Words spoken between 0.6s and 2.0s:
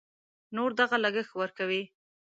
دغه لګښت ورکوي.